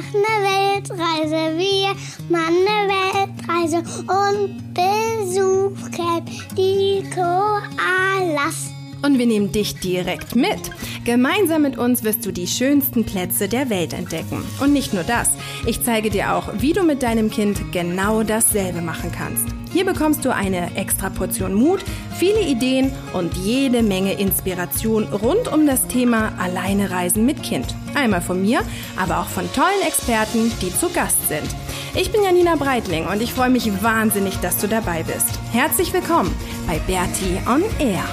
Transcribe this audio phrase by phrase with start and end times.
[0.00, 1.58] machen eine Weltreise.
[1.58, 1.94] Wir
[2.30, 6.24] machen eine Weltreise und besuchen
[6.56, 8.69] die Koalas.
[9.02, 10.70] Und wir nehmen dich direkt mit.
[11.04, 14.44] Gemeinsam mit uns wirst du die schönsten Plätze der Welt entdecken.
[14.60, 15.30] Und nicht nur das,
[15.66, 19.46] ich zeige dir auch, wie du mit deinem Kind genau dasselbe machen kannst.
[19.72, 21.84] Hier bekommst du eine extra Portion Mut,
[22.18, 27.74] viele Ideen und jede Menge Inspiration rund um das Thema Alleine reisen mit Kind.
[27.94, 28.62] Einmal von mir,
[28.96, 31.48] aber auch von tollen Experten, die zu Gast sind.
[31.94, 35.38] Ich bin Janina Breitling und ich freue mich wahnsinnig, dass du dabei bist.
[35.52, 36.34] Herzlich willkommen
[36.66, 38.04] bei Bertie on Air.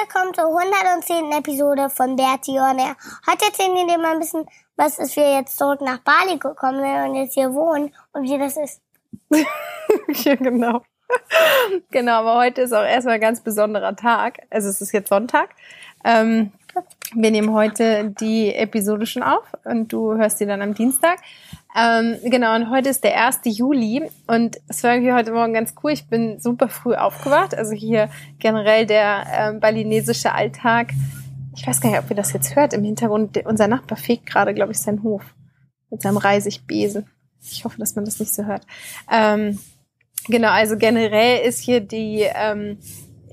[0.00, 1.32] Willkommen zur 110.
[1.32, 2.96] Episode von Bertie on Air.
[3.30, 4.46] Heute erzählen wir dir mal ein bisschen,
[4.76, 8.38] was ist, wir jetzt zurück nach Bali gekommen sind und jetzt hier wohnen und wie
[8.38, 8.80] das ist.
[10.24, 10.82] ja, genau.
[11.90, 14.40] genau, aber heute ist auch erstmal ein ganz besonderer Tag.
[14.48, 15.50] Also es ist jetzt Sonntag.
[16.04, 16.52] Ähm,
[17.14, 21.18] wir nehmen heute die Episode schon auf und du hörst sie dann am Dienstag.
[21.76, 23.40] Ähm, genau, und heute ist der 1.
[23.44, 25.92] Juli und es war irgendwie heute Morgen ganz cool.
[25.92, 27.54] Ich bin super früh aufgewacht.
[27.54, 30.92] Also hier generell der äh, balinesische Alltag.
[31.56, 32.72] Ich weiß gar nicht, ob ihr das jetzt hört.
[32.72, 35.22] Im Hintergrund, unser Nachbar fegt gerade, glaube ich, seinen Hof
[35.90, 37.06] mit seinem Reisigbesen.
[37.42, 38.66] Ich hoffe, dass man das nicht so hört.
[39.10, 39.58] Ähm,
[40.26, 42.78] genau, also generell ist hier die ähm,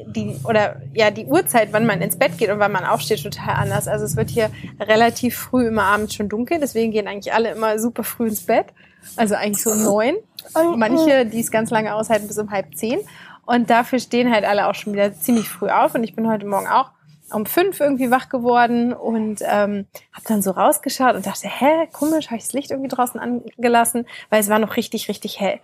[0.06, 3.56] die oder ja die Uhrzeit, wann man ins Bett geht und wann man aufsteht, total
[3.56, 3.88] anders.
[3.88, 7.80] Also es wird hier relativ früh immer abends schon dunkel, deswegen gehen eigentlich alle immer
[7.80, 8.68] super früh ins Bett.
[9.16, 10.16] Also eigentlich so um neun.
[10.54, 13.00] Und manche, die es ganz lange aushalten, bis um halb zehn.
[13.46, 15.96] Und dafür stehen halt alle auch schon wieder ziemlich früh auf.
[15.96, 16.92] Und ich bin heute Morgen auch
[17.32, 22.28] um fünf irgendwie wach geworden und ähm, habe dann so rausgeschaut und dachte, hä, komisch,
[22.28, 25.60] habe ich das Licht irgendwie draußen angelassen, weil es war noch richtig, richtig hell.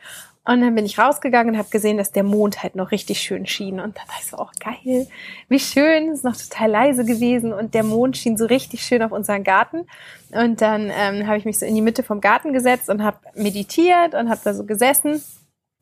[0.48, 3.48] Und dann bin ich rausgegangen und habe gesehen, dass der Mond halt noch richtig schön
[3.48, 3.80] schien.
[3.80, 5.08] Und da dachte ich so, oh geil,
[5.50, 9.02] wie schön, es ist noch total leise gewesen und der Mond schien so richtig schön
[9.02, 9.88] auf unseren Garten.
[10.32, 13.18] Und dann ähm, habe ich mich so in die Mitte vom Garten gesetzt und habe
[13.34, 15.24] meditiert und habe da so gesessen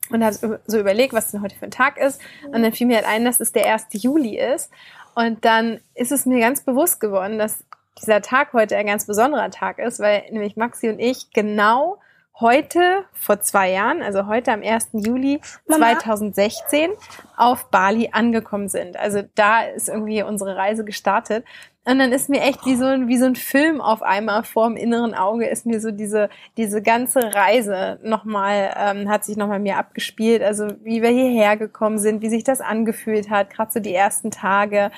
[0.10, 2.22] und habe so überlegt, was denn heute für ein Tag ist.
[2.46, 3.88] Und dann fiel mir halt ein, dass es der 1.
[3.92, 4.72] Juli ist.
[5.14, 7.66] Und dann ist es mir ganz bewusst geworden, dass
[8.02, 12.00] dieser Tag heute ein ganz besonderer Tag ist, weil nämlich Maxi und ich genau
[12.40, 14.90] heute vor zwei Jahren, also heute am 1.
[14.94, 16.00] Juli Mama.
[16.00, 16.92] 2016
[17.38, 18.98] auf Bali angekommen sind.
[18.98, 21.46] Also da ist irgendwie unsere Reise gestartet.
[21.86, 24.68] Und dann ist mir echt wie so ein, wie so ein Film auf einmal vor
[24.68, 29.60] dem inneren Auge ist mir so diese, diese ganze Reise nochmal, ähm, hat sich nochmal
[29.60, 30.42] mir abgespielt.
[30.42, 34.32] Also wie wir hierher gekommen sind, wie sich das angefühlt hat, gerade so die ersten
[34.32, 34.92] Tage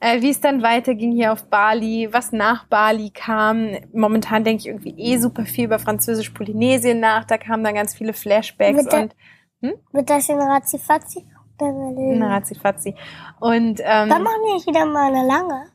[0.00, 3.70] äh, wie es dann weiterging hier auf Bali, was nach Bali kam.
[3.92, 7.24] Momentan denke ich irgendwie eh super viel über Französisch-Polynesien nach.
[7.24, 9.14] Da kamen dann ganz viele Flashbacks mit und
[9.60, 9.74] hm?
[9.92, 11.26] Wird das in Razifazi?
[11.60, 12.94] In Razifazi.
[13.40, 15.72] Und ähm, dann machen wir wieder mal eine lange.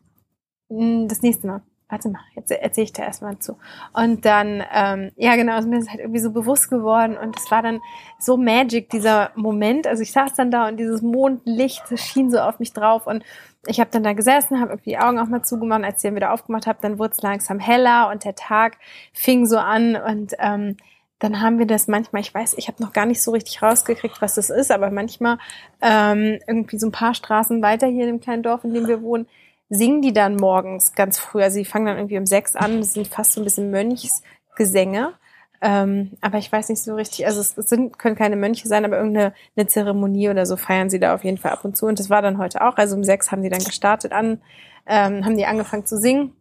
[0.69, 1.61] Hm, das nächste Mal.
[1.89, 3.57] Warte mal, jetzt erzähle ich da erstmal zu.
[3.93, 7.51] Und dann, ähm, ja genau, ist mir das halt irgendwie so bewusst geworden und es
[7.51, 7.81] war dann
[8.19, 9.85] so magic, dieser Moment.
[9.85, 13.23] Also ich saß dann da und dieses Mondlicht schien so auf mich drauf und
[13.67, 15.83] ich habe dann da gesessen, habe irgendwie die Augen auch mal zugemacht.
[15.83, 18.77] Als ich dann wieder aufgemacht habe, dann wurde es langsam heller und der Tag
[19.13, 20.77] fing so an und ähm,
[21.19, 24.21] dann haben wir das manchmal, ich weiß, ich habe noch gar nicht so richtig rausgekriegt,
[24.21, 25.37] was das ist, aber manchmal
[25.81, 29.01] ähm, irgendwie so ein paar Straßen weiter hier in dem kleinen Dorf, in dem wir
[29.01, 29.27] wohnen,
[29.73, 31.41] singen die dann morgens ganz früh.
[31.41, 35.13] Also die fangen dann irgendwie um sechs an, das sind fast so ein bisschen Mönchsgesänge.
[35.61, 38.97] Ähm, aber ich weiß nicht so richtig, also es sind, können keine Mönche sein, aber
[38.97, 41.85] irgendeine eine Zeremonie oder so feiern sie da auf jeden Fall ab und zu.
[41.85, 42.75] Und das war dann heute auch.
[42.75, 44.41] Also um sechs haben die dann gestartet an,
[44.85, 46.33] ähm, haben die angefangen zu singen.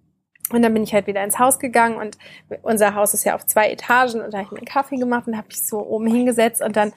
[0.51, 2.19] Und dann bin ich halt wieder ins Haus gegangen und
[2.63, 5.29] unser Haus ist ja auf zwei Etagen und da habe ich mir einen Kaffee gemacht
[5.29, 6.93] und habe mich so oben hingesetzt und dann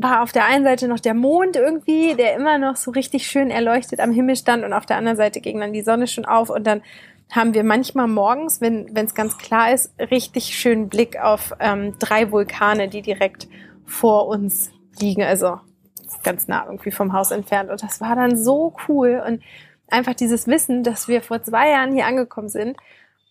[0.00, 3.50] war auf der einen Seite noch der Mond irgendwie, der immer noch so richtig schön
[3.50, 6.50] erleuchtet am Himmel stand und auf der anderen Seite ging dann die Sonne schon auf
[6.50, 6.82] und dann
[7.30, 12.30] haben wir manchmal morgens, wenn es ganz klar ist, richtig schönen Blick auf ähm, drei
[12.30, 13.48] Vulkane, die direkt
[13.84, 15.58] vor uns liegen, also
[16.22, 17.70] ganz nah irgendwie vom Haus entfernt.
[17.70, 19.42] Und das war dann so cool und
[19.88, 22.76] einfach dieses Wissen, dass wir vor zwei Jahren hier angekommen sind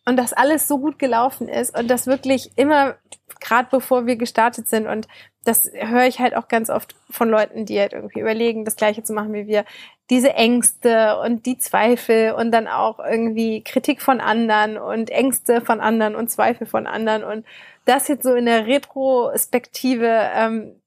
[0.07, 2.95] und dass alles so gut gelaufen ist und das wirklich immer,
[3.42, 5.06] gerade bevor wir gestartet sind und
[5.44, 9.04] das höre ich halt auch ganz oft von Leuten, die halt irgendwie überlegen, das Gleiche
[9.04, 9.65] zu machen wie wir,
[10.09, 15.81] diese Ängste und die Zweifel und dann auch irgendwie Kritik von anderen und Ängste von
[15.81, 17.45] anderen und Zweifel von anderen und
[17.83, 20.81] das jetzt so in der Retrospektive ähm,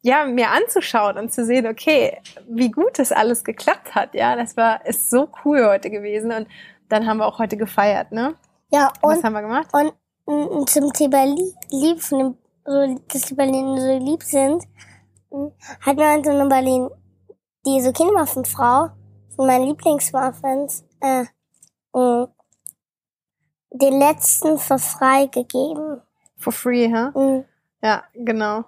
[0.00, 2.16] ja mir anzuschauen und zu sehen, okay,
[2.48, 6.46] wie gut das alles geklappt hat, ja, das war ist so cool heute gewesen und
[6.90, 8.34] dann haben wir auch heute gefeiert, ne?
[8.70, 9.68] Ja, und was haben wir gemacht?
[9.72, 9.92] Und,
[10.24, 14.64] und zum Thema Lieb von dem so, dass die Berliner so lieb sind,
[15.30, 16.88] hm, hat mir so eine Berlin,
[17.66, 18.90] die Zucchini-Muffin-Frau,
[19.28, 21.24] sind meine Lieblingsmuffins, äh,
[21.92, 22.28] mh,
[23.72, 26.02] den letzten für frei gegeben.
[26.36, 27.10] For free, hä?
[27.14, 27.44] Mhm.
[27.82, 28.64] Ja, genau.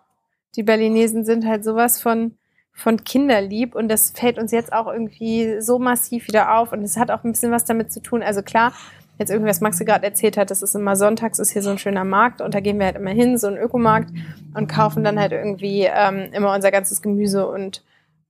[0.56, 2.38] Die Berlinesen sind halt sowas von,
[2.72, 6.96] von kinderlieb und das fällt uns jetzt auch irgendwie so massiv wieder auf und es
[6.96, 8.22] hat auch ein bisschen was damit zu tun.
[8.22, 8.72] Also klar,
[9.18, 11.78] jetzt irgendwie, was Maxi gerade erzählt hat, das ist immer sonntags, ist hier so ein
[11.78, 14.10] schöner Markt und da gehen wir halt immer hin, so ein Ökomarkt
[14.54, 17.82] und kaufen dann halt irgendwie ähm, immer unser ganzes Gemüse und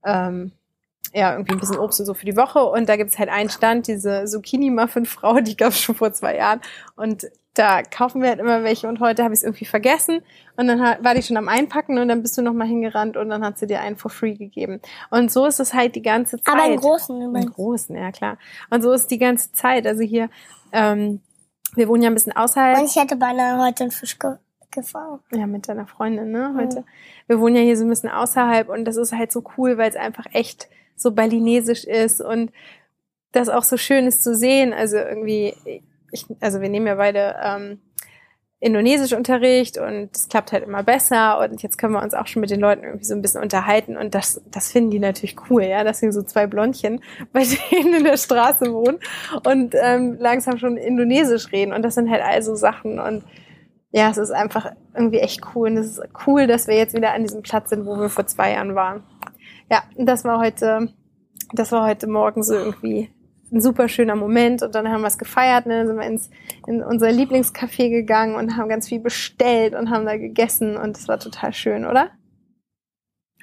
[0.05, 0.51] ähm,
[1.13, 2.63] ja, irgendwie ein bisschen Obst und so für die Woche.
[2.63, 6.61] Und da gibt's halt einen Stand, diese Zucchini-Muffin-Frau, die gab's schon vor zwei Jahren.
[6.95, 8.87] Und da kaufen wir halt immer welche.
[8.87, 10.21] Und heute habe ich es irgendwie vergessen.
[10.57, 13.29] Und dann hat, war die schon am Einpacken und dann bist du nochmal hingerannt und
[13.29, 14.81] dann hat sie dir einen for free gegeben.
[15.11, 16.53] Und so ist es halt die ganze Zeit.
[16.53, 17.53] Aber im Großen übrigens.
[17.53, 18.37] Großen, ja klar.
[18.69, 19.85] Und so ist die ganze Zeit.
[19.85, 20.29] Also hier,
[20.71, 21.21] ähm,
[21.75, 22.79] wir wohnen ja ein bisschen außerhalb.
[22.79, 24.35] Und ich hätte beinahe heute einen Fisch ge
[24.71, 25.19] gefangen.
[25.31, 26.83] Ja, mit deiner Freundin, ne, heute.
[27.27, 29.87] Wir wohnen ja hier so ein bisschen außerhalb und das ist halt so cool, weil
[29.87, 32.51] es einfach echt so berlinesisch ist und
[33.31, 34.73] das auch so schön ist zu sehen.
[34.73, 35.53] Also irgendwie,
[36.13, 37.81] ich, also wir nehmen ja beide ähm,
[38.59, 42.39] Indonesisch Unterricht und es klappt halt immer besser und jetzt können wir uns auch schon
[42.39, 45.63] mit den Leuten irgendwie so ein bisschen unterhalten und das, das finden die natürlich cool,
[45.63, 47.01] ja, dass hier so zwei Blondchen
[47.33, 48.99] bei denen in der Straße wohnen
[49.43, 53.25] und ähm, langsam schon Indonesisch reden und das sind halt also Sachen und
[53.93, 55.69] ja, es ist einfach irgendwie echt cool.
[55.69, 58.25] Und es ist cool, dass wir jetzt wieder an diesem Platz sind, wo wir vor
[58.25, 59.03] zwei Jahren waren.
[59.71, 60.91] Ja, das war heute,
[61.53, 63.11] das war heute Morgen so irgendwie
[63.53, 64.61] ein super schöner Moment.
[64.63, 65.77] Und dann haben wir es gefeiert, ne?
[65.79, 66.29] Dann sind wir ins,
[66.67, 70.75] in unser Lieblingscafé gegangen und haben ganz viel bestellt und haben da gegessen.
[70.75, 72.09] Und es war total schön, oder?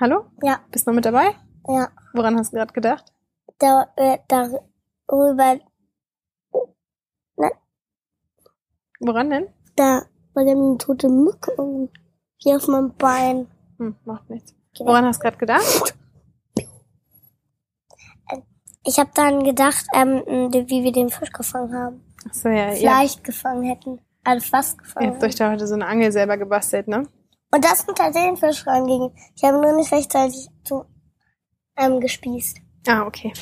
[0.01, 0.27] Hallo?
[0.43, 1.35] Ja, Bist du noch mit dabei?
[1.69, 1.89] ja.
[2.12, 3.12] Woran hast du gerade gedacht?
[3.59, 5.59] Da, äh, darüber,
[9.03, 9.47] Woran denn?
[9.77, 10.03] da
[10.35, 13.47] war eine tote Mücke irgendwie auf meinem Bein.
[13.79, 14.55] Hm, macht nichts.
[14.79, 15.97] Woran hast du gerade gedacht?
[18.85, 22.05] Ich habe dann gedacht, ähm, wie wir den Fisch gefangen haben.
[22.29, 22.75] Ach so, ja, ja.
[22.75, 24.00] Vielleicht gefangen hätten.
[24.25, 25.11] Also fast Ihr gefangen.
[25.12, 27.06] habt euch da heute so eine Angel selber gebastelt, ne?
[27.53, 29.12] Und das sind tatsächlich Fisch ranging.
[29.37, 30.85] Ich habe nur nicht rechtzeitig zu,
[31.77, 32.59] ähm, gespießt.
[32.88, 33.32] Ah, okay.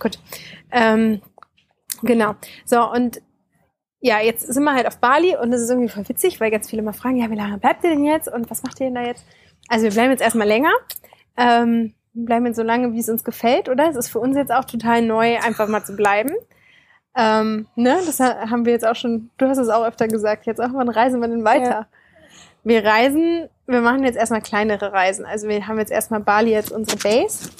[0.00, 0.18] Gut.
[0.72, 1.20] Ähm,
[2.02, 2.34] genau.
[2.64, 3.20] So, und
[4.00, 6.68] ja, jetzt sind wir halt auf Bali und das ist irgendwie voll witzig, weil ganz
[6.68, 8.94] viele mal fragen, ja, wie lange bleibt ihr denn jetzt und was macht ihr denn
[8.94, 9.24] da jetzt?
[9.68, 10.72] Also wir bleiben jetzt erstmal länger.
[11.36, 13.88] Ähm, bleiben jetzt so lange, wie es uns gefällt, oder?
[13.90, 16.30] Es ist für uns jetzt auch total neu, einfach mal zu bleiben.
[17.16, 20.46] Ähm, ne, das ha- haben wir jetzt auch schon, du hast es auch öfter gesagt,
[20.46, 21.70] jetzt auch, wann reisen wir denn weiter?
[21.70, 21.86] Ja.
[22.64, 25.24] Wir reisen, wir machen jetzt erstmal kleinere Reisen.
[25.24, 27.50] Also wir haben jetzt erstmal Bali jetzt unsere Base.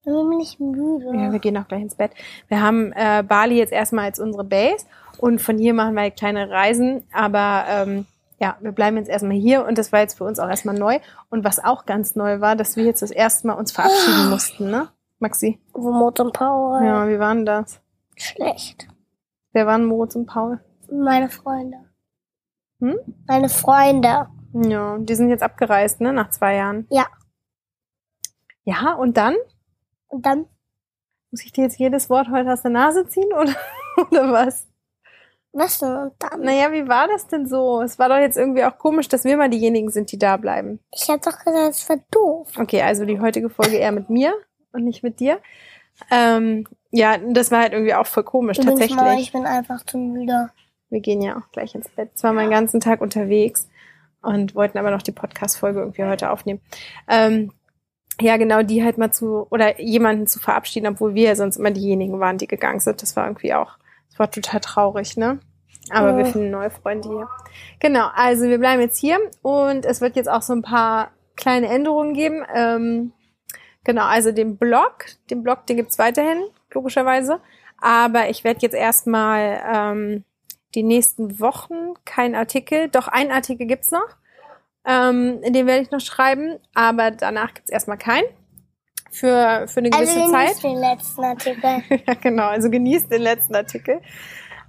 [0.00, 1.06] Ich bin nicht müde.
[1.14, 2.12] Ja, wir gehen auch gleich ins Bett.
[2.48, 4.84] Wir haben äh, Bali jetzt erstmal als unsere Base
[5.18, 7.02] und von hier machen wir halt kleine Reisen.
[7.12, 8.06] Aber ähm,
[8.38, 10.98] ja, wir bleiben jetzt erstmal hier und das war jetzt für uns auch erstmal neu.
[11.30, 14.70] Und was auch ganz neu war, dass wir jetzt das erste Mal uns verabschieden mussten,
[14.70, 14.88] ne?
[15.18, 15.58] Maxi?
[15.72, 16.82] Wo Mut und Power.
[16.82, 17.80] Ja, wie waren das?
[18.16, 18.86] Schlecht.
[19.52, 20.60] Wer waren Moritz und Paul?
[20.90, 21.78] Meine Freunde.
[22.80, 22.98] Hm?
[23.26, 24.28] Meine Freunde.
[24.52, 26.12] Ja, die sind jetzt abgereist, ne?
[26.12, 26.86] Nach zwei Jahren.
[26.90, 27.06] Ja.
[28.64, 29.34] Ja, und dann?
[30.08, 30.46] Und dann,
[31.30, 33.54] Muss ich dir jetzt jedes Wort heute aus der Nase ziehen oder,
[34.10, 34.68] oder was?
[35.56, 35.96] Was denn?
[35.96, 36.40] Und dann?
[36.42, 37.80] Naja, wie war das denn so?
[37.80, 40.80] Es war doch jetzt irgendwie auch komisch, dass wir mal diejenigen sind, die da bleiben.
[40.92, 42.48] Ich hab doch gesagt, es war doof.
[42.58, 44.34] Okay, also die heutige Folge eher mit mir
[44.72, 45.40] und nicht mit dir.
[46.10, 49.00] Ähm, ja, das war halt irgendwie auch voll komisch, Übrigens tatsächlich.
[49.00, 50.50] mal, ich bin einfach zu müde.
[50.88, 52.16] Wir gehen ja auch gleich ins Bett.
[52.16, 53.68] Zwar meinen ganzen Tag unterwegs
[54.22, 56.60] und wollten aber noch die Podcast-Folge irgendwie heute aufnehmen.
[57.08, 57.52] Ähm,
[58.20, 61.70] ja, genau, die halt mal zu, oder jemanden zu verabschieden, obwohl wir ja sonst immer
[61.70, 63.02] diejenigen waren, die gegangen sind.
[63.02, 63.78] Das war irgendwie auch,
[64.08, 65.38] das war total traurig, ne?
[65.90, 66.16] Aber Ja.
[66.18, 67.28] wir finden neue Freunde hier.
[67.80, 71.68] Genau, also wir bleiben jetzt hier und es wird jetzt auch so ein paar kleine
[71.68, 72.44] Änderungen geben.
[72.54, 73.12] Ähm,
[73.84, 77.40] genau, also den Blog, den Blog, den gibt's weiterhin, logischerweise.
[77.80, 80.24] Aber ich werde jetzt erstmal ähm,
[80.74, 84.08] die nächsten Wochen kein Artikel, doch ein Artikel gibt's noch.
[84.84, 88.26] Ähm, den werde ich noch schreiben, aber danach gibt's erstmal keinen.
[89.10, 90.48] Für, für eine Also gewisse den Zeit.
[90.48, 91.82] nicht den letzten Artikel.
[92.06, 92.48] ja, genau.
[92.48, 94.00] Also genießt den letzten Artikel.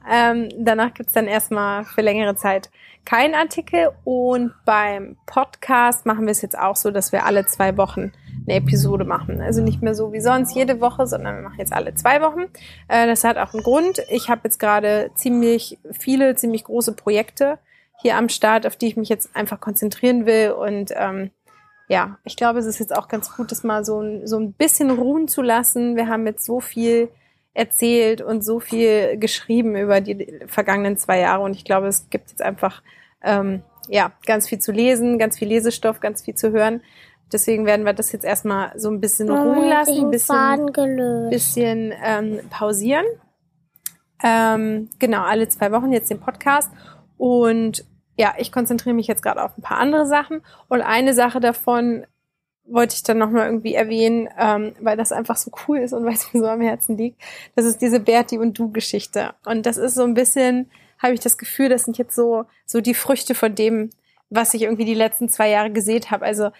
[0.09, 2.69] Ähm, danach gibt's dann erstmal für längere Zeit
[3.05, 3.89] keinen Artikel.
[4.03, 8.11] Und beim Podcast machen wir es jetzt auch so, dass wir alle zwei Wochen
[8.45, 9.41] eine Episode machen.
[9.41, 12.45] Also nicht mehr so wie sonst jede Woche, sondern wir machen jetzt alle zwei Wochen.
[12.87, 14.01] Äh, das hat auch einen Grund.
[14.09, 17.59] Ich habe jetzt gerade ziemlich viele, ziemlich große Projekte
[18.01, 20.51] hier am Start, auf die ich mich jetzt einfach konzentrieren will.
[20.51, 21.31] Und ähm,
[21.87, 24.91] ja, ich glaube, es ist jetzt auch ganz gut, das mal so, so ein bisschen
[24.91, 25.95] ruhen zu lassen.
[25.95, 27.09] Wir haben jetzt so viel
[27.57, 32.29] erzählt und so viel geschrieben über die vergangenen zwei Jahre und ich glaube, es gibt
[32.29, 32.83] jetzt einfach
[33.23, 36.81] ähm, ja, ganz viel zu lesen, ganz viel Lesestoff, ganz viel zu hören.
[37.31, 42.39] Deswegen werden wir das jetzt erstmal so ein bisschen ruhen lassen, ein bisschen, bisschen ähm,
[42.49, 43.05] pausieren.
[44.23, 46.71] Ähm, genau, alle zwei Wochen jetzt den Podcast.
[47.17, 47.85] Und
[48.17, 50.41] ja, ich konzentriere mich jetzt gerade auf ein paar andere Sachen.
[50.69, 52.05] Und eine Sache davon
[52.69, 56.13] wollte ich dann nochmal irgendwie erwähnen, ähm, weil das einfach so cool ist und weil
[56.13, 57.21] es mir so am Herzen liegt.
[57.55, 59.33] Das ist diese Berti und du Geschichte.
[59.45, 60.69] Und das ist so ein bisschen,
[60.99, 63.89] habe ich das Gefühl, das sind jetzt so, so die Früchte von dem,
[64.29, 66.25] was ich irgendwie die letzten zwei Jahre gesehen habe.
[66.25, 66.51] Also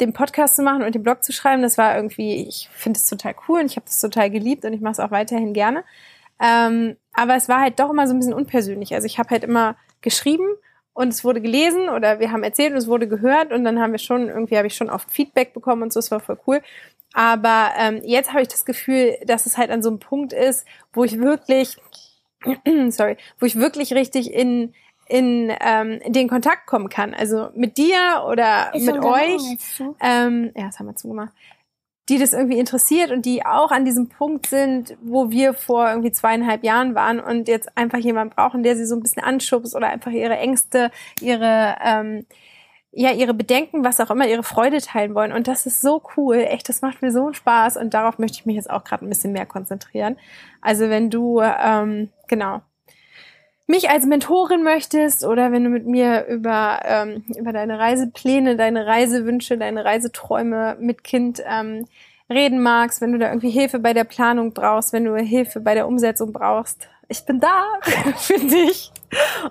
[0.00, 3.06] den Podcast zu machen und den Blog zu schreiben, das war irgendwie, ich finde es
[3.08, 5.84] total cool und ich habe das total geliebt und ich mache es auch weiterhin gerne.
[6.40, 8.94] Ähm, aber es war halt doch immer so ein bisschen unpersönlich.
[8.94, 10.46] Also ich habe halt immer geschrieben
[10.98, 13.92] und es wurde gelesen oder wir haben erzählt und es wurde gehört und dann haben
[13.92, 16.60] wir schon, irgendwie habe ich schon oft Feedback bekommen und so, es war voll cool.
[17.12, 20.66] Aber ähm, jetzt habe ich das Gefühl, dass es halt an so einem Punkt ist,
[20.92, 21.76] wo ich wirklich,
[22.88, 24.74] sorry, wo ich wirklich richtig in
[25.08, 27.14] in ähm, den Kontakt kommen kann.
[27.14, 29.58] Also mit dir oder Ist mit Raum euch.
[30.00, 31.32] Ähm, ja, das haben wir zugemacht.
[32.08, 36.12] Die das irgendwie interessiert und die auch an diesem Punkt sind, wo wir vor irgendwie
[36.12, 39.88] zweieinhalb Jahren waren und jetzt einfach jemand brauchen, der sie so ein bisschen anschubst oder
[39.88, 42.24] einfach ihre Ängste, ihre ähm,
[42.90, 45.32] ja, ihre Bedenken, was auch immer, ihre Freude teilen wollen.
[45.32, 46.36] Und das ist so cool.
[46.36, 47.76] Echt, das macht mir so einen Spaß.
[47.76, 50.16] Und darauf möchte ich mich jetzt auch gerade ein bisschen mehr konzentrieren.
[50.62, 52.62] Also wenn du, ähm, genau,
[53.68, 58.86] mich als Mentorin möchtest oder wenn du mit mir über, ähm, über deine Reisepläne, deine
[58.86, 61.84] Reisewünsche, deine Reiseträume mit Kind ähm,
[62.30, 65.74] reden magst, wenn du da irgendwie Hilfe bei der Planung brauchst, wenn du Hilfe bei
[65.74, 67.64] der Umsetzung brauchst, ich bin da
[68.16, 68.90] für dich.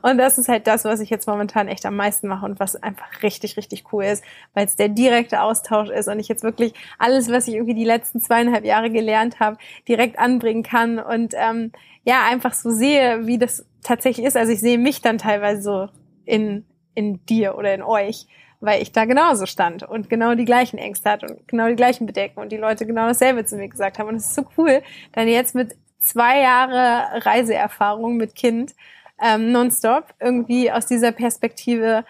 [0.03, 2.75] Und das ist halt das, was ich jetzt momentan echt am meisten mache und was
[2.75, 6.73] einfach richtig, richtig cool ist, weil es der direkte Austausch ist und ich jetzt wirklich
[6.99, 9.57] alles, was ich irgendwie die letzten zweieinhalb Jahre gelernt habe,
[9.87, 11.71] direkt anbringen kann und ähm,
[12.07, 14.37] ja, einfach so sehe, wie das tatsächlich ist.
[14.37, 15.89] Also ich sehe mich dann teilweise so
[16.23, 18.27] in, in dir oder in euch,
[18.61, 22.05] weil ich da genauso stand und genau die gleichen Ängste hatte und genau die gleichen
[22.05, 24.07] Bedenken und die Leute genau dasselbe zu mir gesagt haben.
[24.07, 28.73] Und es ist so cool, dann jetzt mit zwei Jahre Reiseerfahrung mit Kind
[29.21, 32.05] ähm, nonstop irgendwie aus dieser Perspektive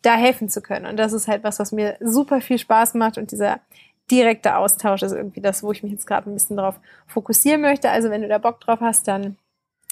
[0.00, 0.86] da helfen zu können.
[0.86, 3.60] Und das ist halt was, was mir super viel Spaß macht und dieser
[4.10, 7.90] direkte Austausch ist irgendwie das, wo ich mich jetzt gerade ein bisschen drauf fokussieren möchte.
[7.90, 9.36] Also wenn du da Bock drauf hast, dann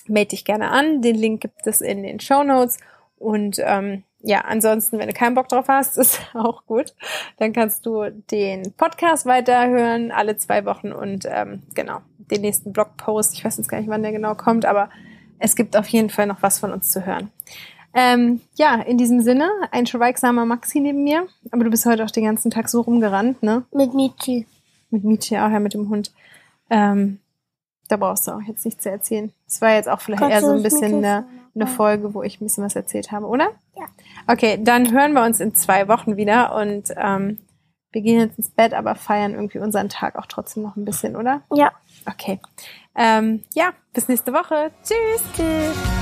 [0.06, 1.02] melde dich gerne an.
[1.02, 2.78] Den Link gibt es in den Show Notes.
[3.18, 6.94] Und ähm, ja, ansonsten, wenn du keinen Bock drauf hast, ist auch gut.
[7.38, 13.34] Dann kannst du den Podcast weiterhören, alle zwei Wochen und ähm, genau, den nächsten Blogpost.
[13.34, 14.90] Ich weiß jetzt gar nicht, wann der genau kommt, aber
[15.38, 17.30] es gibt auf jeden Fall noch was von uns zu hören.
[17.92, 21.26] Ähm, ja, in diesem Sinne, ein schweigsamer Maxi neben mir.
[21.50, 23.64] Aber du bist heute auch den ganzen Tag so rumgerannt, ne?
[23.72, 24.46] Mit Michi.
[24.90, 26.12] Mit Mietje auch, ja, mit dem Hund.
[26.68, 27.18] Ähm,
[27.88, 29.32] da brauchst du auch jetzt nichts zu erzählen.
[29.46, 31.66] Es war jetzt auch vielleicht Kannst eher so ein bisschen eine, eine?
[31.66, 33.50] Folge, wo ich ein bisschen was erzählt habe, oder?
[33.76, 33.86] Ja.
[34.28, 37.38] Okay, dann hören wir uns in zwei Wochen wieder und ähm,
[37.92, 41.16] wir gehen jetzt ins Bett, aber feiern irgendwie unseren Tag auch trotzdem noch ein bisschen,
[41.16, 41.42] oder?
[41.52, 41.72] Ja.
[42.06, 42.38] Okay.
[42.94, 44.70] Ähm, ja, bis nächste Woche.
[44.84, 45.22] Tschüss.
[45.34, 45.99] Tschüss.